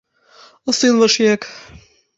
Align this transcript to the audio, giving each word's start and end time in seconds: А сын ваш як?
А 0.67 0.77
сын 0.79 0.95
ваш 1.05 1.15
як? 1.33 1.41